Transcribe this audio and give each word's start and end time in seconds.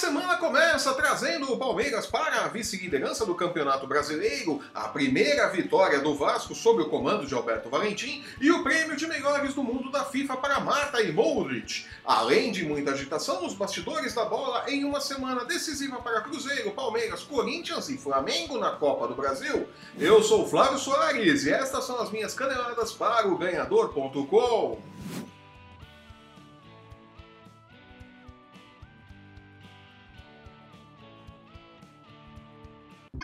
semana 0.00 0.38
começa 0.38 0.94
trazendo 0.94 1.52
o 1.52 1.58
Palmeiras 1.58 2.06
para 2.06 2.46
a 2.46 2.48
vice-liderança 2.48 3.26
do 3.26 3.34
Campeonato 3.34 3.86
Brasileiro, 3.86 4.58
a 4.74 4.88
primeira 4.88 5.46
vitória 5.50 6.00
do 6.00 6.14
Vasco 6.14 6.54
sob 6.54 6.80
o 6.80 6.88
comando 6.88 7.26
de 7.26 7.34
Alberto 7.34 7.68
Valentim 7.68 8.24
e 8.40 8.50
o 8.50 8.62
prêmio 8.62 8.96
de 8.96 9.06
melhores 9.06 9.52
do 9.52 9.62
mundo 9.62 9.90
da 9.90 10.02
FIFA 10.02 10.38
para 10.38 10.58
Marta 10.58 11.02
e 11.02 11.12
Modric. 11.12 11.84
Além 12.02 12.50
de 12.50 12.64
muita 12.64 12.92
agitação 12.92 13.42
nos 13.42 13.52
bastidores 13.52 14.14
da 14.14 14.24
bola 14.24 14.64
em 14.70 14.84
uma 14.84 15.02
semana 15.02 15.44
decisiva 15.44 16.00
para 16.00 16.22
Cruzeiro, 16.22 16.70
Palmeiras, 16.70 17.22
Corinthians 17.22 17.90
e 17.90 17.98
Flamengo 17.98 18.56
na 18.56 18.70
Copa 18.70 19.06
do 19.06 19.14
Brasil. 19.14 19.68
Eu 19.98 20.22
sou 20.22 20.48
Flávio 20.48 20.78
Soares 20.78 21.44
e 21.44 21.50
estas 21.50 21.84
são 21.84 22.00
as 22.00 22.10
minhas 22.10 22.32
caneladas 22.32 22.90
para 22.90 23.28
o 23.28 23.36
ganhador.com. 23.36 24.78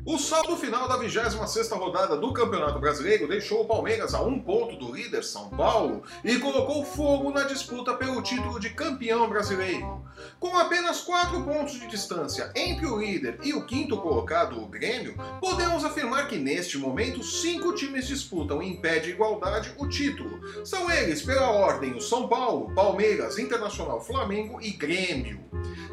O 0.08 0.18
saldo 0.18 0.56
final 0.56 0.86
da 0.86 0.96
26ª 1.00 1.76
rodada 1.76 2.16
do 2.16 2.32
Campeonato 2.32 2.78
Brasileiro 2.78 3.26
deixou 3.26 3.62
o 3.62 3.64
Palmeiras 3.64 4.14
a 4.14 4.22
um 4.22 4.38
ponto 4.38 4.76
do 4.76 4.94
líder 4.94 5.24
São 5.24 5.50
Paulo 5.50 6.04
e 6.22 6.38
colocou 6.38 6.84
fogo 6.84 7.32
na 7.32 7.42
disputa 7.42 7.92
pelo 7.92 8.22
título 8.22 8.60
de 8.60 8.70
campeão 8.70 9.28
brasileiro. 9.28 10.06
Com 10.38 10.56
apenas 10.56 11.00
4 11.00 11.42
pontos 11.42 11.72
de 11.72 11.88
distância 11.88 12.52
entre 12.54 12.86
o 12.86 13.00
líder 13.00 13.40
e 13.42 13.52
o 13.52 13.66
quinto 13.66 13.96
colocado, 13.96 14.62
o 14.62 14.68
Grêmio, 14.68 15.16
podemos 15.40 15.84
afirmar 15.84 16.28
que 16.28 16.38
neste 16.38 16.78
momento 16.78 17.24
cinco 17.24 17.74
times 17.74 18.06
disputam 18.06 18.62
em 18.62 18.80
pé 18.80 19.00
de 19.00 19.10
igualdade 19.10 19.74
o 19.76 19.88
título. 19.88 20.40
São 20.64 20.88
eles, 20.88 21.20
pela 21.20 21.50
ordem, 21.50 21.94
o 21.94 22.00
São 22.00 22.28
Paulo, 22.28 22.72
Palmeiras, 22.76 23.40
Internacional, 23.40 24.00
Flamengo 24.00 24.60
e 24.62 24.70
Grêmio. 24.70 25.44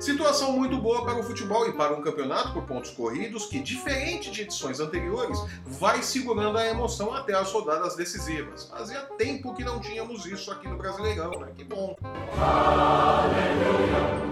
Situação 0.04 0.52
muito 0.52 0.78
boa 0.80 1.06
para 1.06 1.18
o 1.18 1.24
futebol 1.24 1.66
e 1.66 1.72
para 1.72 1.94
um 1.94 2.02
campeonato 2.02 2.52
por 2.52 2.64
pontos 2.64 2.92
corridos 2.92 3.46
que, 3.46 3.58
diferente 3.62 4.30
de 4.32 4.42
edições 4.42 4.82
anteriores, 4.82 5.40
vai 5.66 6.04
segurando 6.04 6.58
a 6.58 6.68
emoção 6.68 7.14
até 7.14 7.34
as 7.34 7.50
rodadas 7.54 7.96
decisivas. 7.96 8.70
Fazia 8.70 9.00
tempo 9.18 9.54
que 9.54 9.64
não 9.64 9.80
tínhamos 9.80 10.26
isso 10.26 10.52
aqui 10.52 10.68
no 10.68 10.76
Brasileirão, 10.76 11.32
né? 11.40 11.48
Que 11.56 11.64
bom! 11.64 11.96
Aleluia. 12.38 14.23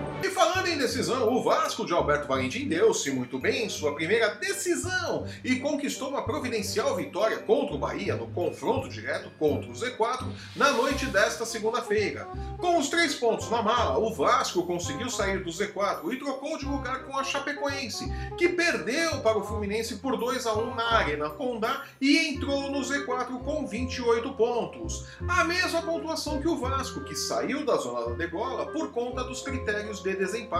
Em 0.71 0.77
decisão, 0.77 1.33
o 1.33 1.43
Vasco 1.43 1.85
de 1.85 1.91
Alberto 1.91 2.29
Valentim 2.29 2.65
deu-se 2.65 3.11
muito 3.11 3.37
bem 3.37 3.65
em 3.65 3.69
sua 3.69 3.93
primeira 3.93 4.35
decisão 4.35 5.27
e 5.43 5.57
conquistou 5.57 6.07
uma 6.07 6.23
providencial 6.23 6.95
vitória 6.95 7.39
contra 7.39 7.75
o 7.75 7.77
Bahia 7.77 8.15
no 8.15 8.27
confronto 8.27 8.87
direto 8.87 9.29
contra 9.37 9.69
o 9.69 9.73
Z4 9.73 10.25
na 10.55 10.71
noite 10.71 11.07
desta 11.07 11.45
segunda-feira. 11.45 12.25
Com 12.57 12.79
os 12.79 12.87
três 12.87 13.15
pontos 13.15 13.49
na 13.49 13.61
mala, 13.61 13.99
o 13.99 14.13
Vasco 14.13 14.65
conseguiu 14.65 15.09
sair 15.09 15.43
do 15.43 15.49
Z4 15.49 16.13
e 16.13 16.17
trocou 16.17 16.57
de 16.57 16.65
lugar 16.65 17.03
com 17.03 17.17
a 17.17 17.23
Chapecoense, 17.23 18.09
que 18.37 18.47
perdeu 18.47 19.19
para 19.19 19.37
o 19.37 19.43
Fluminense 19.43 19.97
por 19.97 20.15
2 20.15 20.47
a 20.47 20.53
1 20.53 20.75
na 20.75 20.93
Arena 20.93 21.29
Condá 21.31 21.83
e 21.99 22.29
entrou 22.29 22.71
no 22.71 22.79
Z4 22.79 23.43
com 23.43 23.67
28 23.67 24.31
pontos. 24.35 25.05
A 25.27 25.43
mesma 25.43 25.81
pontuação 25.81 26.39
que 26.41 26.47
o 26.47 26.57
Vasco, 26.57 27.03
que 27.03 27.15
saiu 27.15 27.65
da 27.65 27.75
zona 27.75 28.05
da 28.05 28.15
degola 28.15 28.67
por 28.67 28.93
conta 28.93 29.21
dos 29.25 29.41
critérios 29.41 30.01
de 30.01 30.15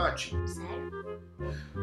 de 0.09 0.35
desempate. 0.37 0.91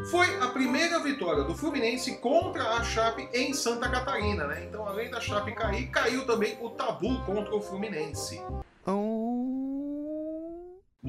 Foi 0.09 0.25
a 0.39 0.47
primeira 0.47 0.99
vitória 0.99 1.43
do 1.43 1.55
Fluminense 1.55 2.17
contra 2.17 2.63
a 2.75 2.83
Chape 2.83 3.29
em 3.33 3.53
Santa 3.53 3.89
Catarina, 3.89 4.47
né? 4.47 4.65
Então, 4.65 4.85
além 4.87 5.09
da 5.09 5.19
Chape 5.19 5.51
cair, 5.53 5.87
caiu 5.87 6.25
também 6.25 6.57
o 6.61 6.69
tabu 6.69 7.23
contra 7.25 7.55
o 7.55 7.61
Fluminense. 7.61 8.41
Oh. 8.87 9.58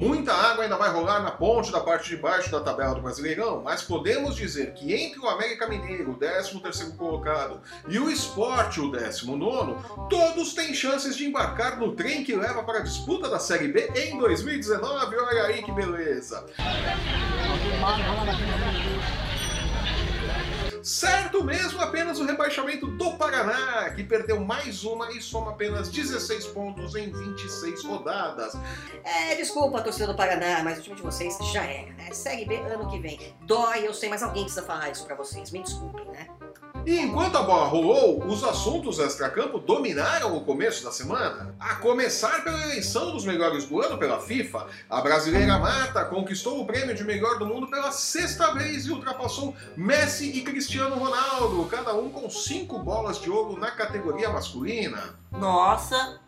Muita 0.01 0.33
água 0.33 0.63
ainda 0.63 0.77
vai 0.77 0.89
rolar 0.89 1.19
na 1.19 1.29
ponte 1.29 1.71
da 1.71 1.79
parte 1.79 2.09
de 2.09 2.17
baixo 2.17 2.49
da 2.49 2.59
tabela 2.59 2.95
do 2.95 3.01
Brasileirão, 3.03 3.61
mas 3.63 3.83
podemos 3.83 4.35
dizer 4.35 4.73
que 4.73 4.91
entre 4.95 5.19
o 5.19 5.29
América 5.29 5.67
Mineiro, 5.67 6.13
o 6.13 6.15
13º 6.15 6.97
colocado, 6.97 7.61
e 7.87 7.99
o 7.99 8.09
Sport, 8.09 8.79
o 8.79 8.91
19º, 8.91 10.07
todos 10.09 10.55
têm 10.55 10.73
chances 10.73 11.15
de 11.15 11.27
embarcar 11.27 11.77
no 11.77 11.95
trem 11.95 12.23
que 12.23 12.35
leva 12.35 12.63
para 12.63 12.79
a 12.79 12.81
disputa 12.81 13.29
da 13.29 13.37
Série 13.37 13.67
B 13.67 13.91
em 13.95 14.17
2019. 14.17 15.15
Olha 15.17 15.43
aí 15.43 15.61
que 15.61 15.71
beleza! 15.71 16.47
Mesmo, 21.43 21.81
apenas 21.81 22.19
o 22.19 22.25
rebaixamento 22.25 22.87
do 22.87 23.11
Paraná, 23.17 23.89
que 23.91 24.03
perdeu 24.03 24.39
mais 24.39 24.83
uma 24.83 25.11
e 25.11 25.21
soma 25.21 25.51
apenas 25.51 25.89
16 25.89 26.47
pontos 26.47 26.95
em 26.95 27.11
26 27.11 27.83
rodadas. 27.85 28.53
É, 29.03 29.35
desculpa, 29.35 29.81
torcida 29.81 30.07
do 30.07 30.15
Paraná, 30.15 30.61
mas 30.63 30.79
o 30.79 30.81
time 30.81 30.95
de 30.95 31.01
vocês 31.01 31.37
já 31.51 31.63
era, 31.63 31.91
né? 31.93 32.11
Segue 32.11 32.45
B 32.45 32.55
ano 32.55 32.89
que 32.89 32.99
vem. 32.99 33.35
Dói, 33.41 33.87
eu 33.87 33.93
sei, 33.93 34.09
mas 34.09 34.23
alguém 34.23 34.43
precisa 34.43 34.65
falar 34.65 34.89
isso 34.89 35.05
pra 35.05 35.15
vocês. 35.15 35.51
Me 35.51 35.61
desculpem, 35.63 36.05
né? 36.05 36.27
E 36.85 36.99
enquanto 36.99 37.37
a 37.37 37.43
bola 37.43 37.67
rolou, 37.67 38.25
os 38.25 38.43
assuntos 38.43 38.97
extracampo 38.97 39.59
dominaram 39.59 40.35
o 40.35 40.41
começo 40.41 40.83
da 40.83 40.91
semana. 40.91 41.53
A 41.59 41.75
começar 41.75 42.43
pela 42.43 42.59
eleição 42.63 43.11
dos 43.11 43.23
melhores 43.23 43.65
do 43.65 43.79
ano 43.81 43.99
pela 43.99 44.19
FIFA, 44.19 44.65
a 44.89 44.99
brasileira 44.99 45.59
Marta 45.59 46.03
conquistou 46.05 46.59
o 46.59 46.65
prêmio 46.65 46.95
de 46.95 47.03
melhor 47.03 47.37
do 47.37 47.45
mundo 47.45 47.67
pela 47.67 47.91
sexta 47.91 48.53
vez 48.53 48.87
e 48.87 48.91
ultrapassou 48.91 49.55
Messi 49.77 50.31
e 50.31 50.41
Cristiano 50.41 50.95
Ronaldo, 50.95 51.65
cada 51.65 51.93
um 51.93 52.09
com 52.09 52.27
cinco 52.29 52.79
bolas 52.79 53.21
de 53.21 53.29
ouro 53.29 53.59
na 53.59 53.69
categoria 53.69 54.29
masculina. 54.29 55.19
Nossa, 55.31 56.19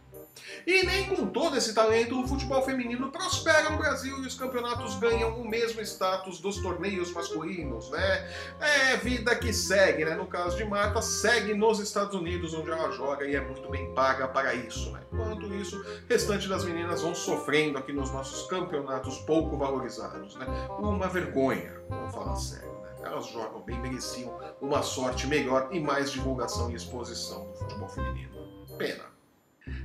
e 0.65 0.85
nem 0.85 1.07
com 1.07 1.27
todo 1.27 1.57
esse 1.57 1.73
talento 1.73 2.19
o 2.19 2.27
futebol 2.27 2.63
feminino 2.63 3.11
prospera 3.11 3.69
no 3.69 3.77
Brasil 3.77 4.23
e 4.23 4.27
os 4.27 4.35
campeonatos 4.35 4.95
ganham 4.95 5.39
o 5.39 5.47
mesmo 5.47 5.81
status 5.81 6.39
dos 6.39 6.61
torneios 6.61 7.11
masculinos, 7.11 7.89
né? 7.89 8.29
É 8.59 8.97
vida 8.97 9.35
que 9.35 9.53
segue, 9.53 10.05
né? 10.05 10.15
No 10.15 10.27
caso 10.27 10.57
de 10.57 10.65
Marta, 10.65 11.01
segue 11.01 11.53
nos 11.53 11.79
Estados 11.79 12.15
Unidos, 12.15 12.53
onde 12.53 12.71
ela 12.71 12.91
joga 12.91 13.25
e 13.25 13.35
é 13.35 13.41
muito 13.41 13.69
bem 13.69 13.93
paga 13.93 14.27
para 14.27 14.53
isso, 14.53 14.91
né? 14.91 15.01
Enquanto 15.11 15.53
isso, 15.53 15.79
o 15.79 16.07
restante 16.09 16.47
das 16.47 16.63
meninas 16.63 17.01
vão 17.01 17.13
sofrendo 17.13 17.77
aqui 17.77 17.93
nos 17.93 18.11
nossos 18.11 18.47
campeonatos 18.47 19.19
pouco 19.19 19.57
valorizados, 19.57 20.35
né? 20.35 20.45
Uma 20.79 21.07
vergonha, 21.07 21.81
vamos 21.89 22.13
falar 22.13 22.35
sério. 22.35 22.71
Né? 22.81 22.89
Elas 23.03 23.27
jogam 23.27 23.61
bem, 23.61 23.79
mereciam 23.79 24.39
uma 24.61 24.81
sorte 24.81 25.27
melhor 25.27 25.69
e 25.71 25.79
mais 25.79 26.11
divulgação 26.11 26.71
e 26.71 26.75
exposição 26.75 27.45
do 27.47 27.53
futebol 27.53 27.89
feminino. 27.89 28.31
Pena. 28.77 29.12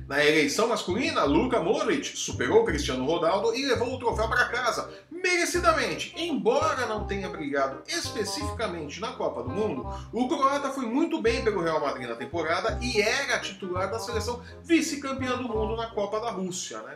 Na 0.07 0.25
eleição 0.25 0.67
masculina, 0.67 1.23
Luka 1.23 1.59
Modric 1.59 2.17
superou 2.17 2.65
Cristiano 2.65 3.05
Ronaldo 3.05 3.53
e 3.53 3.65
levou 3.65 3.93
o 3.93 3.99
troféu 3.99 4.27
para 4.27 4.49
casa, 4.49 4.91
merecidamente. 5.11 6.13
Embora 6.17 6.87
não 6.87 7.05
tenha 7.05 7.29
brigado 7.29 7.83
especificamente 7.87 8.99
na 8.99 9.13
Copa 9.13 9.43
do 9.43 9.49
Mundo, 9.49 9.87
o 10.11 10.27
croata 10.27 10.71
foi 10.71 10.87
muito 10.87 11.21
bem 11.21 11.43
pelo 11.43 11.61
Real 11.61 11.79
Madrid 11.79 12.09
na 12.09 12.15
temporada 12.15 12.79
e 12.81 12.99
era 12.99 13.39
titular 13.39 13.91
da 13.91 13.99
seleção 13.99 14.41
vice-campeã 14.63 15.37
do 15.37 15.47
mundo 15.47 15.75
na 15.75 15.87
Copa 15.91 16.19
da 16.19 16.31
Rússia, 16.31 16.81
né? 16.81 16.95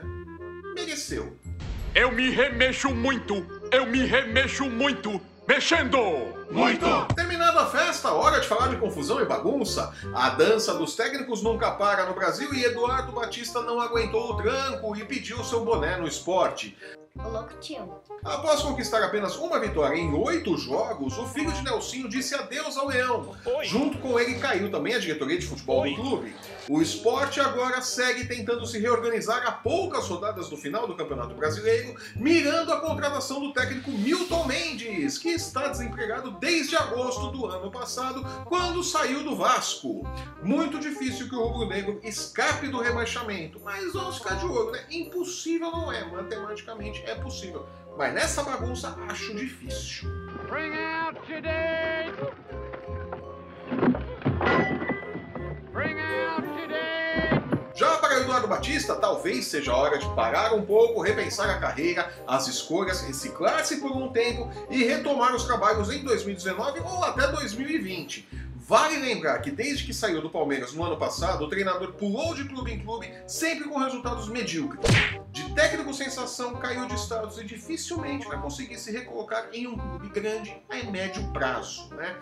Mereceu. 0.73 1.37
Eu 1.93 2.11
me 2.11 2.31
remexo 2.31 2.89
muito, 2.89 3.45
eu 3.71 3.85
me 3.85 4.03
remexo 4.05 4.67
muito 4.67 5.21
mexendo 5.47 5.97
muito. 6.51 6.85
Terminada 7.15 7.61
a 7.61 7.65
festa, 7.65 8.11
hora 8.11 8.39
de 8.39 8.47
falar 8.47 8.67
de 8.67 8.77
confusão 8.77 9.21
e 9.21 9.25
bagunça. 9.25 9.93
A 10.13 10.29
dança 10.29 10.73
dos 10.73 10.95
técnicos 10.95 11.41
nunca 11.41 11.71
para 11.71 12.05
no 12.05 12.13
Brasil 12.13 12.53
e 12.53 12.63
Eduardo 12.63 13.11
Batista 13.11 13.61
não 13.61 13.79
aguentou 13.79 14.31
o 14.31 14.37
tranco 14.37 14.95
e 14.95 15.03
pediu 15.03 15.43
seu 15.43 15.63
boné 15.63 15.97
no 15.97 16.07
esporte. 16.07 16.77
O 17.15 17.29
louco 17.29 17.53
tio. 17.59 18.01
Após 18.25 18.61
conquistar 18.61 19.03
apenas 19.03 19.35
uma 19.35 19.59
vitória 19.59 19.95
em 19.95 20.11
oito 20.15 20.57
jogos, 20.57 21.15
o 21.15 21.27
filho 21.27 21.51
de 21.51 21.61
Nelsinho 21.61 22.09
disse 22.09 22.33
adeus 22.33 22.75
ao 22.75 22.87
Leão. 22.87 23.35
Oi. 23.45 23.65
Junto 23.65 23.99
com 23.99 24.19
ele 24.19 24.39
caiu 24.39 24.71
também 24.71 24.95
a 24.95 24.99
diretoria 24.99 25.37
de 25.37 25.45
futebol 25.45 25.81
Oi. 25.81 25.91
do 25.91 25.95
clube. 26.01 26.35
O 26.67 26.81
esporte 26.81 27.39
agora 27.39 27.81
segue 27.81 28.25
tentando 28.25 28.65
se 28.65 28.79
reorganizar 28.79 29.45
a 29.45 29.51
poucas 29.51 30.07
rodadas 30.07 30.49
do 30.49 30.57
final 30.57 30.87
do 30.87 30.95
Campeonato 30.95 31.35
Brasileiro, 31.35 31.95
mirando 32.15 32.73
a 32.73 32.79
contratação 32.79 33.39
do 33.41 33.53
técnico 33.53 33.91
Milton 33.91 34.45
Mendes, 34.45 34.72
que 35.17 35.29
está 35.29 35.67
desempregado 35.67 36.31
desde 36.31 36.75
agosto 36.75 37.31
do 37.31 37.45
ano 37.45 37.71
passado, 37.71 38.23
quando 38.45 38.83
saiu 38.83 39.23
do 39.23 39.35
Vasco. 39.35 40.03
Muito 40.41 40.79
difícil 40.79 41.29
que 41.29 41.35
o 41.35 41.45
Rubro 41.45 41.67
Negro 41.67 41.99
escape 42.03 42.67
do 42.67 42.79
rebaixamento, 42.79 43.59
mas 43.63 43.93
vamos 43.93 44.17
ficar 44.17 44.35
de 44.35 44.45
olho, 44.45 44.71
né? 44.71 44.85
Impossível 44.89 45.71
não 45.71 45.91
é, 45.91 46.03
matematicamente 46.05 47.03
é 47.05 47.15
possível. 47.15 47.65
Mas 47.97 48.13
nessa 48.13 48.43
bagunça 48.43 48.97
acho 49.07 49.33
difícil. 49.35 50.09
Bring 50.49 50.73
out. 50.77 52.62
Batista, 58.63 58.95
talvez 58.95 59.47
seja 59.47 59.73
a 59.73 59.75
hora 59.75 59.97
de 59.97 60.07
parar 60.15 60.53
um 60.53 60.61
pouco, 60.61 61.01
repensar 61.01 61.49
a 61.49 61.59
carreira, 61.59 62.09
as 62.25 62.47
escolhas, 62.47 63.01
reciclar-se 63.01 63.75
por 63.81 63.91
um 63.91 64.07
tempo 64.07 64.49
e 64.69 64.85
retomar 64.85 65.35
os 65.35 65.43
trabalhos 65.43 65.91
em 65.91 66.01
2019 66.01 66.79
ou 66.79 67.03
até 67.03 67.27
2020. 67.27 68.25
Vale 68.65 68.99
lembrar 68.99 69.39
que 69.39 69.51
desde 69.51 69.83
que 69.83 69.93
saiu 69.93 70.21
do 70.21 70.29
Palmeiras 70.29 70.71
no 70.71 70.81
ano 70.81 70.95
passado, 70.95 71.43
o 71.43 71.49
treinador 71.49 71.91
pulou 71.91 72.33
de 72.33 72.45
clube 72.45 72.71
em 72.71 72.79
clube, 72.79 73.11
sempre 73.27 73.67
com 73.67 73.77
resultados 73.77 74.29
medíocres. 74.29 74.79
De 75.33 75.42
técnico 75.53 75.93
sensação 75.93 76.55
caiu 76.55 76.87
de 76.87 76.95
status 76.95 77.37
e 77.37 77.43
dificilmente 77.43 78.27
vai 78.27 78.39
conseguir 78.41 78.77
se 78.77 78.91
recolocar 78.91 79.49
em 79.53 79.67
um 79.67 79.77
clube 79.77 80.09
grande 80.09 80.55
a 80.69 80.91
médio 80.91 81.31
prazo. 81.31 81.89
Né? 81.93 82.15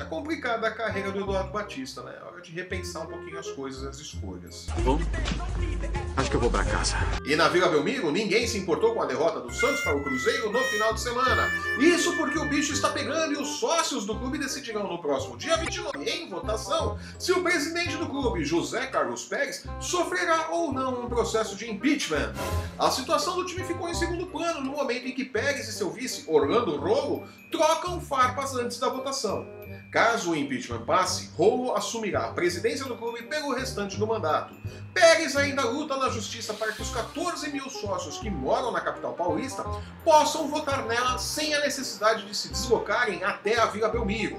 É 0.00 0.04
complicada 0.04 0.68
a 0.68 0.70
carreira 0.70 1.10
do 1.10 1.20
Eduardo 1.20 1.50
Batista, 1.50 2.02
né? 2.02 2.14
É 2.20 2.24
hora 2.24 2.40
de 2.40 2.52
repensar 2.52 3.02
um 3.02 3.06
pouquinho 3.06 3.38
as 3.38 3.50
coisas 3.50 3.82
e 3.82 3.88
as 3.88 3.98
escolhas. 3.98 4.66
Bom, 4.84 4.98
acho 6.16 6.30
que 6.30 6.36
eu 6.36 6.40
vou 6.40 6.50
para 6.50 6.64
casa. 6.64 6.96
E 7.24 7.34
na 7.34 7.48
Vila 7.48 7.68
Belmiro, 7.68 8.10
ninguém 8.10 8.46
se 8.46 8.58
importou 8.58 8.94
com 8.94 9.02
a 9.02 9.06
derrota 9.06 9.40
do 9.40 9.52
Santos 9.52 9.80
para 9.80 9.96
o 9.96 10.02
Cruzeiro 10.02 10.52
no 10.52 10.60
final 10.60 10.92
de 10.92 11.00
semana. 11.00 11.48
Isso 11.78 12.16
porque 12.16 12.38
o 12.38 12.48
bicho 12.48 12.72
está 12.72 12.90
pegando 12.90 13.34
e 13.34 13.36
os 13.36 13.58
sócios 13.58 14.04
do 14.04 14.18
clube 14.18 14.38
decidirão 14.38 14.86
no 14.86 15.00
próximo 15.00 15.36
dia 15.36 15.56
29, 15.56 16.08
em 16.08 16.28
votação, 16.28 16.98
se 17.18 17.32
o 17.32 17.42
presidente 17.42 17.96
do 17.96 18.06
clube, 18.06 18.44
José 18.44 18.86
Carlos 18.86 19.24
Pérez, 19.24 19.64
sofrerá 19.80 20.48
ou 20.50 20.72
não 20.72 21.04
um 21.04 21.08
processo 21.08 21.56
de 21.56 21.70
impeachment. 21.70 22.32
A 22.78 22.90
situação 22.90 23.36
do 23.36 23.46
time 23.46 23.64
ficou 23.64 23.88
em 23.88 23.94
segundo 23.94 24.26
plano 24.26 24.60
no 24.60 24.72
momento 24.72 25.06
em 25.06 25.12
que 25.12 25.24
Pérez 25.24 25.68
e 25.68 25.72
seu 25.72 25.90
vice, 25.90 26.24
Orlando 26.28 26.76
Rolo, 26.76 27.26
trocam 27.50 28.00
farpas 28.00 28.54
antes 28.54 28.78
da 28.78 28.88
votação. 28.88 29.46
Caso 29.96 30.32
o 30.32 30.36
impeachment 30.36 30.84
passe, 30.84 31.30
Rolo 31.38 31.74
assumirá 31.74 32.26
a 32.26 32.32
presidência 32.34 32.84
do 32.84 32.98
clube 32.98 33.22
pelo 33.22 33.54
restante 33.54 33.96
do 33.96 34.06
mandato. 34.06 34.54
Pérez 34.92 35.34
ainda 35.36 35.62
luta 35.64 35.96
na 35.96 36.10
justiça 36.10 36.52
para 36.52 36.70
que 36.72 36.82
os 36.82 36.90
14 36.90 37.50
mil 37.50 37.68
sócios 37.70 38.18
que 38.18 38.28
moram 38.28 38.70
na 38.70 38.80
capital 38.82 39.14
paulista 39.14 39.64
possam 40.04 40.48
votar 40.48 40.84
nela 40.84 41.16
sem 41.16 41.54
a 41.54 41.60
necessidade 41.60 42.26
de 42.26 42.34
se 42.34 42.50
deslocarem 42.50 43.24
até 43.24 43.58
a 43.58 43.66
Vila 43.66 43.88
Belmiro. 43.88 44.38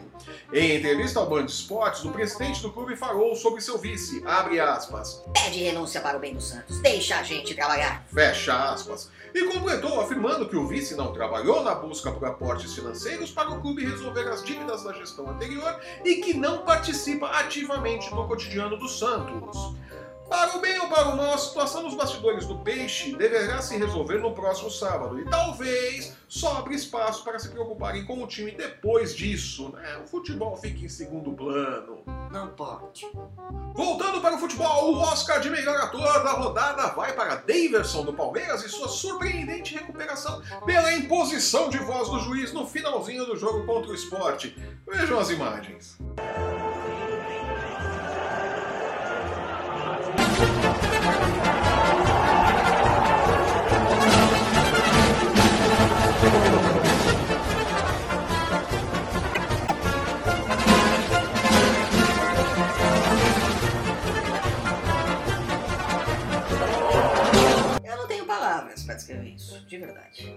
Em 0.54 0.78
entrevista 0.78 1.20
ao 1.20 1.28
Band 1.28 1.46
Esportes, 1.46 2.04
o 2.06 2.12
presidente 2.12 2.62
do 2.62 2.72
clube 2.72 2.96
falou 2.96 3.36
sobre 3.36 3.62
seu 3.62 3.80
vice, 3.80 4.24
abre 4.26 4.60
aspas, 4.60 5.24
Pede 5.34 5.64
renúncia 5.64 6.02
para 6.02 6.18
o 6.18 6.20
bem 6.20 6.36
do 6.36 6.42
Santos. 6.42 6.80
Deixa 6.82 7.18
a 7.18 7.24
gente 7.24 7.56
trabalhar. 7.56 8.06
fecha 8.14 8.72
aspas, 8.72 9.10
e 9.34 9.44
completou 9.46 10.02
afirmando 10.02 10.48
que 10.50 10.56
o 10.56 10.68
vice 10.68 10.96
não 10.96 11.14
trabalhou 11.14 11.64
na 11.64 11.76
busca 11.76 12.12
por 12.12 12.26
aportes 12.26 12.74
financeiros 12.74 13.32
para 13.32 13.52
o 13.52 13.62
clube 13.62 13.86
resolver 13.86 14.28
as 14.28 14.44
dívidas 14.44 14.84
da 14.84 14.94
gestão 14.94 15.30
anterior 15.30 15.47
e 16.04 16.16
que 16.16 16.34
não 16.34 16.60
participa 16.60 17.28
ativamente 17.28 18.10
do 18.10 18.28
cotidiano 18.28 18.78
do 18.78 18.88
Santos. 18.88 19.76
Para 20.30 20.58
o 20.58 20.60
bem 20.60 20.78
ou 20.80 20.88
para 20.88 21.10
o 21.10 21.18
mal, 21.18 21.34
a 21.34 21.38
situação 21.38 21.84
nos 21.84 21.96
bastidores 21.96 22.46
do 22.46 22.58
Peixe 22.58 23.16
deverá 23.16 23.62
se 23.62 23.78
resolver 23.78 24.18
no 24.18 24.34
próximo 24.34 24.70
sábado 24.70 25.20
e 25.20 25.26
talvez 25.26 26.16
sobre 26.28 26.76
espaço 26.76 27.24
para 27.24 27.40
se 27.40 27.50
preocuparem 27.50 28.06
com 28.06 28.22
o 28.22 28.28
time 28.28 28.52
depois 28.52 29.16
disso. 29.16 29.70
Né? 29.70 30.02
O 30.04 30.08
futebol 30.08 30.58
fica 30.58 30.84
em 30.84 30.90
segundo 30.90 31.32
plano. 31.32 32.04
Não 32.30 32.50
pode. 32.50 33.10
Voltando 33.74 34.20
para 34.20 34.36
o 34.36 34.40
futebol, 34.40 34.94
o 34.94 35.00
Oscar 35.00 35.40
de 35.40 35.50
melhor 35.50 35.78
ator 35.78 36.24
da 36.24 36.34
rodada 36.34 36.88
vai 36.88 37.14
para 37.14 37.36
Daverson 37.36 38.04
do 38.04 38.14
Palmeiras 38.14 38.66
e 38.66 38.70
sua 38.70 38.90
surpreendente 38.90 39.76
recuperação 39.76 40.42
pela 40.66 40.94
imposição 40.94 41.70
de 41.70 41.78
voz 41.78 42.10
do 42.10 42.20
juiz 42.20 42.52
no 42.52 42.68
finalzinho 42.68 43.26
do 43.26 43.38
jogo 43.38 43.66
contra 43.66 43.92
o 43.92 43.96
esporte. 43.96 44.58
Vejam 44.86 45.20
as 45.20 45.30
imagens. 45.30 45.98
Isso, 69.24 69.66
de 69.66 69.78
verdade. 69.78 70.36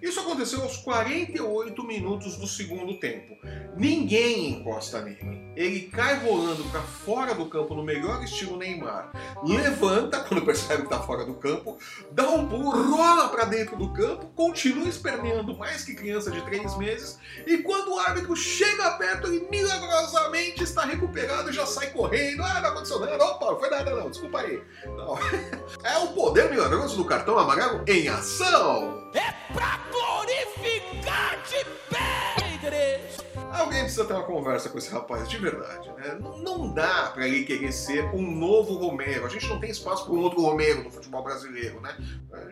Isso 0.00 0.20
aconteceu 0.20 0.62
aos 0.62 0.76
48 0.78 1.82
minutos 1.84 2.36
do 2.36 2.46
segundo 2.46 2.98
tempo. 2.98 3.36
Ninguém 3.76 4.50
encosta 4.50 5.00
nele. 5.02 5.42
Ele 5.54 5.80
cai 5.82 6.18
rolando 6.24 6.64
para 6.64 6.80
fora 6.80 7.34
do 7.34 7.46
campo 7.46 7.74
no 7.74 7.82
melhor 7.82 8.22
estilo 8.24 8.56
Neymar. 8.56 9.12
Levanta 9.44 10.20
quando 10.24 10.44
percebe 10.44 10.82
que 10.82 10.92
está 10.92 11.00
fora 11.00 11.24
do 11.26 11.34
campo, 11.34 11.78
dá 12.10 12.28
um 12.30 12.48
pulo, 12.48 12.70
rola 12.70 13.28
para 13.28 13.44
dentro 13.44 13.76
do 13.76 13.92
campo, 13.92 14.26
continua 14.34 14.88
esperneando 14.88 15.56
mais 15.56 15.84
que 15.84 15.94
criança 15.94 16.30
de 16.30 16.40
3 16.42 16.76
meses 16.78 17.18
e 17.46 17.58
quando 17.58 17.92
o 17.92 17.98
árbitro 17.98 18.34
chega 18.34 18.92
perto, 18.92 19.26
ele 19.26 19.46
milagrosamente 19.50 20.62
está 20.62 20.84
recuperado 20.84 21.50
e 21.50 21.52
já 21.52 21.66
sai 21.66 21.90
correndo. 21.90 22.42
Ah, 22.42 22.60
não 22.60 22.70
aconteceu 22.70 22.98
nada. 23.00 23.22
Opa, 23.24 23.56
foi 23.56 23.70
nada 23.70 23.94
não, 23.94 24.10
desculpa 24.10 24.40
aí. 24.40 24.62
Não. 24.86 25.18
É 25.84 25.98
o 25.98 26.08
poder 26.08 26.50
milagroso 26.50 26.96
do 26.96 27.04
cartão 27.04 27.38
amarelo 27.38 27.82
em 27.86 28.01
ação. 28.08 29.10
pra 29.52 29.78
glorificar 29.90 31.42
de 31.42 31.64
pé, 31.90 32.54
igreja. 32.54 33.22
Alguém 33.52 33.80
precisa 33.82 34.06
ter 34.06 34.14
uma 34.14 34.22
conversa 34.24 34.70
com 34.70 34.78
esse 34.78 34.90
rapaz, 34.90 35.28
de 35.28 35.36
verdade, 35.36 35.90
né? 35.92 36.16
Não- 36.18 36.38
Não 36.38 36.72
dá 36.72 37.10
pra 37.12 37.26
ele 37.28 37.44
querer 37.44 37.70
ser 37.72 38.04
um 38.14 38.22
novo 38.22 38.74
Romero. 38.76 39.26
A 39.26 39.28
gente 39.28 39.46
não 39.46 39.60
tem 39.60 39.70
espaço 39.70 40.04
para 40.06 40.14
um 40.14 40.20
outro 40.20 40.40
Romero 40.40 40.84
no 40.84 40.90
futebol 40.90 41.22
brasileiro, 41.22 41.80
né? 41.82 41.94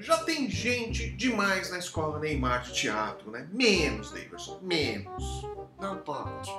Já 0.00 0.18
tem 0.18 0.48
gente 0.50 1.10
demais 1.10 1.70
na 1.70 1.78
escola 1.78 2.18
Neymar 2.18 2.62
de 2.62 2.72
teatro, 2.74 3.30
né? 3.30 3.48
Menos, 3.50 4.10
Davidson, 4.12 4.58
menos. 4.62 5.46
Não 5.80 5.96
pode. 5.98 6.50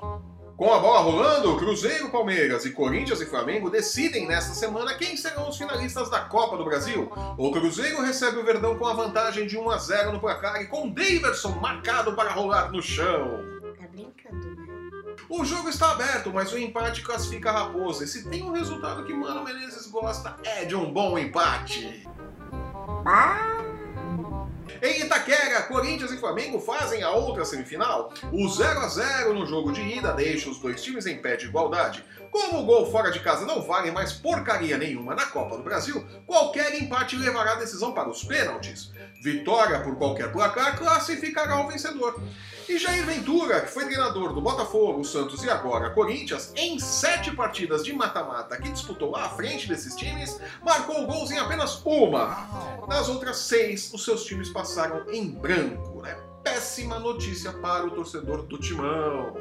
Com 0.61 0.71
a 0.71 0.77
bola 0.77 0.99
rolando, 0.99 1.57
Cruzeiro, 1.57 2.11
Palmeiras 2.11 2.65
e 2.65 2.69
Corinthians 2.69 3.19
e 3.19 3.25
Flamengo 3.25 3.67
decidem 3.67 4.27
nesta 4.27 4.53
semana 4.53 4.93
quem 4.93 5.17
serão 5.17 5.49
os 5.49 5.57
finalistas 5.57 6.07
da 6.07 6.19
Copa 6.19 6.55
do 6.55 6.63
Brasil. 6.63 7.11
O 7.35 7.51
Cruzeiro 7.51 7.99
recebe 8.03 8.37
o 8.37 8.45
Verdão 8.45 8.77
com 8.77 8.85
a 8.85 8.93
vantagem 8.93 9.47
de 9.47 9.57
1 9.57 9.71
a 9.71 9.77
0 9.79 10.11
no 10.11 10.19
placar 10.19 10.61
e 10.61 10.67
com 10.67 10.87
Daverson 10.87 11.57
marcado 11.59 12.13
para 12.13 12.29
rolar 12.29 12.71
no 12.71 12.79
chão. 12.79 13.39
Tá 13.75 13.87
brincando, 13.87 14.55
né? 14.55 15.15
O 15.27 15.43
jogo 15.43 15.67
está 15.67 15.93
aberto, 15.93 16.31
mas 16.31 16.53
o 16.53 16.59
empate 16.59 17.01
classifica 17.01 17.49
a 17.49 17.53
Raposa. 17.53 18.03
E 18.03 18.07
se 18.07 18.29
tem 18.29 18.43
um 18.43 18.51
resultado 18.51 19.03
que 19.03 19.15
Mano 19.15 19.43
Menezes 19.43 19.87
gosta, 19.87 20.35
é 20.43 20.63
de 20.63 20.75
um 20.75 20.93
bom 20.93 21.17
empate. 21.17 22.07
Em 24.81 25.01
Itaquera, 25.01 25.61
Corinthians 25.63 26.11
e 26.11 26.17
Flamengo 26.17 26.59
fazem 26.59 27.03
a 27.03 27.11
outra 27.11 27.45
semifinal. 27.45 28.11
O 28.31 28.49
0 28.49 28.79
a 28.79 28.87
0 28.87 29.33
no 29.35 29.45
jogo 29.45 29.71
de 29.71 29.79
ida 29.79 30.11
deixa 30.11 30.49
os 30.49 30.57
dois 30.57 30.81
times 30.81 31.05
em 31.05 31.21
pé 31.21 31.35
de 31.35 31.45
igualdade. 31.45 32.03
Como 32.31 32.61
o 32.61 32.65
gol 32.65 32.89
fora 32.89 33.11
de 33.11 33.19
casa 33.19 33.45
não 33.45 33.61
vale 33.61 33.91
mais 33.91 34.13
porcaria 34.13 34.77
nenhuma 34.77 35.13
na 35.13 35.27
Copa 35.27 35.55
do 35.57 35.63
Brasil, 35.63 36.03
qualquer 36.25 36.73
empate 36.81 37.15
levará 37.15 37.51
a 37.51 37.59
decisão 37.59 37.93
para 37.93 38.09
os 38.09 38.23
pênaltis. 38.23 38.91
Vitória 39.21 39.81
por 39.81 39.95
qualquer 39.97 40.31
placar 40.31 40.75
classificará 40.79 41.59
o 41.59 41.67
vencedor. 41.67 42.19
E 42.69 42.77
Jair 42.77 43.05
Ventura, 43.05 43.61
que 43.61 43.71
foi 43.71 43.83
treinador 43.85 44.33
do 44.33 44.41
Botafogo, 44.41 45.03
Santos 45.03 45.43
e 45.43 45.49
agora 45.49 45.89
Corinthians, 45.89 46.53
em 46.55 46.79
sete 46.79 47.29
partidas 47.35 47.83
de 47.83 47.91
mata-mata 47.91 48.55
que 48.57 48.71
disputou 48.71 49.13
à 49.15 49.27
frente 49.29 49.67
desses 49.67 49.93
times, 49.95 50.39
marcou 50.63 51.05
gols 51.05 51.31
em 51.31 51.37
apenas 51.37 51.81
uma. 51.83 52.87
Nas 52.87 53.09
outras 53.09 53.37
seis, 53.37 53.91
os 53.93 54.05
seus 54.05 54.23
times 54.23 54.49
passaram 54.49 54.70
em 55.11 55.27
branco, 55.29 56.01
né? 56.01 56.17
Péssima 56.43 56.97
notícia 56.97 57.51
para 57.51 57.85
o 57.85 57.91
torcedor 57.91 58.43
do 58.43 58.57
Timão. 58.57 59.37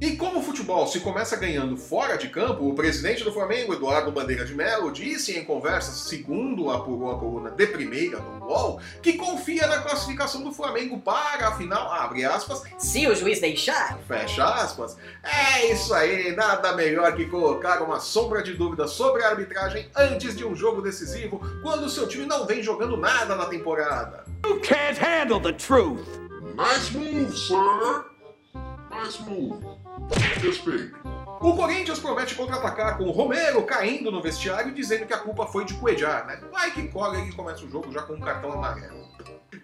E 0.00 0.16
como 0.16 0.38
o 0.38 0.42
futebol 0.42 0.86
se 0.86 1.00
começa 1.00 1.36
ganhando 1.36 1.76
fora 1.76 2.16
de 2.16 2.30
campo, 2.30 2.66
o 2.66 2.74
presidente 2.74 3.22
do 3.22 3.30
Flamengo, 3.30 3.74
Eduardo 3.74 4.10
Bandeira 4.10 4.46
de 4.46 4.54
Mello, 4.54 4.90
disse 4.90 5.36
em 5.36 5.44
conversa, 5.44 5.92
segundo 5.92 6.70
apurou 6.70 7.10
a 7.10 7.18
coluna 7.18 7.50
de 7.50 7.66
primeira 7.66 8.18
do 8.18 8.46
UOL, 8.46 8.80
que 9.02 9.12
confia 9.12 9.66
na 9.66 9.82
classificação 9.82 10.42
do 10.42 10.52
Flamengo 10.52 10.98
para 10.98 11.48
a 11.48 11.56
final, 11.58 11.92
abre 11.92 12.24
aspas, 12.24 12.62
Se 12.78 13.06
o 13.06 13.14
juiz 13.14 13.42
deixar, 13.42 13.98
fecha 14.08 14.42
aspas. 14.42 14.96
É 15.22 15.70
isso 15.70 15.92
aí, 15.92 16.34
nada 16.34 16.72
melhor 16.72 17.14
que 17.14 17.26
colocar 17.26 17.82
uma 17.82 18.00
sombra 18.00 18.42
de 18.42 18.54
dúvida 18.54 18.88
sobre 18.88 19.22
a 19.22 19.28
arbitragem 19.28 19.90
antes 19.94 20.34
de 20.34 20.46
um 20.46 20.56
jogo 20.56 20.80
decisivo, 20.80 21.42
quando 21.62 21.84
o 21.84 21.90
seu 21.90 22.08
time 22.08 22.24
não 22.24 22.46
vem 22.46 22.62
jogando 22.62 22.96
nada 22.96 23.36
na 23.36 23.44
temporada. 23.44 24.24
You 24.46 24.60
can't 24.60 24.98
handle 24.98 25.40
the 25.40 25.52
truth. 25.52 26.06
Nice 26.56 26.90
move, 26.96 27.36
sir. 27.36 28.06
Nice 28.90 29.22
move. 29.22 29.62
Respeito. 30.40 30.98
O 31.40 31.56
Corinthians 31.56 31.98
promete 31.98 32.34
contra-atacar 32.34 32.98
com 32.98 33.04
o 33.04 33.10
Romero 33.10 33.62
caindo 33.62 34.10
no 34.10 34.20
vestiário 34.20 34.70
e 34.70 34.74
dizendo 34.74 35.06
que 35.06 35.14
a 35.14 35.18
culpa 35.18 35.46
foi 35.46 35.64
de 35.64 35.72
Cuejar, 35.74 36.26
né? 36.26 36.38
Vai 36.52 36.70
que 36.70 36.86
cola 36.88 37.18
e 37.18 37.32
começa 37.32 37.64
o 37.64 37.70
jogo 37.70 37.90
já 37.90 38.02
com 38.02 38.12
um 38.12 38.20
cartão 38.20 38.52
amarelo. 38.52 39.08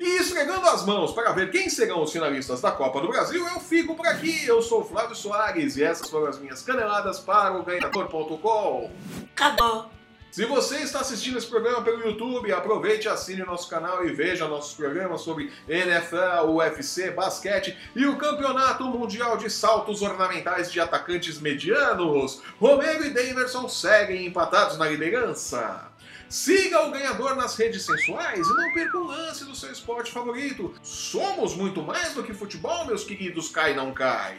E 0.00 0.18
esfregando 0.18 0.66
as 0.68 0.84
mãos 0.84 1.12
para 1.12 1.32
ver 1.32 1.50
quem 1.50 1.68
serão 1.68 2.02
os 2.02 2.12
finalistas 2.12 2.60
da 2.60 2.70
Copa 2.72 3.00
do 3.00 3.08
Brasil, 3.08 3.46
eu 3.46 3.60
fico 3.60 3.94
por 3.94 4.06
aqui. 4.06 4.46
Eu 4.46 4.62
sou 4.62 4.80
o 4.80 4.84
Flávio 4.84 5.14
Soares 5.14 5.76
e 5.76 5.84
essas 5.84 6.08
foram 6.08 6.28
as 6.28 6.38
minhas 6.38 6.62
caneladas 6.62 7.18
para 7.18 7.58
o 7.58 7.62
ganhador.com. 7.62 8.90
acabou. 9.34 9.95
Se 10.36 10.44
você 10.44 10.80
está 10.80 11.00
assistindo 11.00 11.38
esse 11.38 11.46
programa 11.46 11.80
pelo 11.80 12.06
YouTube, 12.06 12.52
aproveite, 12.52 13.08
assine 13.08 13.40
o 13.40 13.46
nosso 13.46 13.70
canal 13.70 14.06
e 14.06 14.12
veja 14.12 14.46
nossos 14.46 14.74
programas 14.74 15.22
sobre 15.22 15.50
NFL, 15.66 16.50
UFC, 16.50 17.10
basquete 17.10 17.74
e 17.96 18.04
o 18.04 18.18
Campeonato 18.18 18.84
Mundial 18.84 19.38
de 19.38 19.48
Saltos 19.48 20.02
Ornamentais 20.02 20.70
de 20.70 20.78
Atacantes 20.78 21.40
Medianos. 21.40 22.42
Romero 22.60 23.06
e 23.06 23.14
Daverson 23.14 23.66
seguem 23.66 24.26
empatados 24.26 24.76
na 24.76 24.86
liderança. 24.86 25.90
Siga 26.28 26.82
o 26.82 26.90
ganhador 26.90 27.34
nas 27.34 27.56
redes 27.56 27.86
sensuais 27.86 28.46
e 28.46 28.56
não 28.56 28.74
perca 28.74 28.98
um 28.98 29.06
lance 29.06 29.42
do 29.42 29.54
seu 29.54 29.72
esporte 29.72 30.12
favorito. 30.12 30.74
Somos 30.82 31.56
muito 31.56 31.82
mais 31.82 32.12
do 32.12 32.22
que 32.22 32.34
futebol, 32.34 32.84
meus 32.84 33.04
queridos 33.04 33.48
Cai 33.48 33.74
Não 33.74 33.90
Cai. 33.90 34.36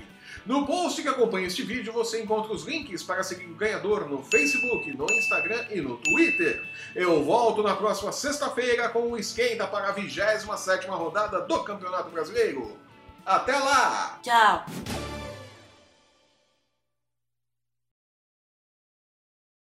No 0.47 0.65
post 0.65 1.01
que 1.01 1.09
acompanha 1.09 1.45
este 1.45 1.61
vídeo 1.61 1.91
você 1.91 2.21
encontra 2.23 2.53
os 2.53 2.63
links 2.63 3.03
para 3.03 3.21
seguir 3.21 3.47
o 3.47 3.55
ganhador 3.55 4.09
no 4.09 4.23
Facebook, 4.23 4.89
no 4.95 5.05
Instagram 5.11 5.65
e 5.69 5.81
no 5.81 5.97
Twitter. 5.97 6.63
Eu 6.95 7.21
volto 7.21 7.61
na 7.61 7.75
próxima 7.75 8.13
sexta-feira 8.13 8.87
com 8.87 9.11
o 9.11 9.17
esquenta 9.17 9.67
para 9.67 9.89
a 9.89 9.93
27ª 9.93 10.87
rodada 10.87 11.41
do 11.41 11.63
Campeonato 11.65 12.09
Brasileiro. 12.09 12.77
Até 13.25 13.57
lá! 13.57 14.19
Tchau. 14.23 14.65